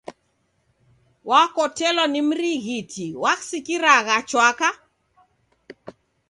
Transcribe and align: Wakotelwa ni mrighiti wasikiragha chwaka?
Wakotelwa 1.29 2.05
ni 2.11 2.19
mrighiti 2.27 3.07
wasikiragha 3.23 4.15
chwaka? 4.29 4.69